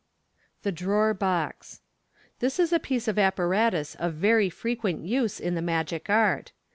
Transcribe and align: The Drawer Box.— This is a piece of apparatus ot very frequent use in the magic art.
The 0.63 0.71
Drawer 0.71 1.13
Box.— 1.13 1.81
This 2.39 2.59
is 2.59 2.73
a 2.73 2.79
piece 2.79 3.07
of 3.07 3.19
apparatus 3.19 3.95
ot 3.99 4.13
very 4.13 4.49
frequent 4.49 5.05
use 5.05 5.39
in 5.39 5.53
the 5.53 5.61
magic 5.61 6.09
art. 6.09 6.53